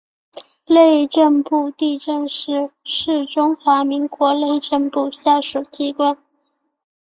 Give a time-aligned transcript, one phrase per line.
[0.65, 6.17] 内政部地政司是中华民国内政部下属机关。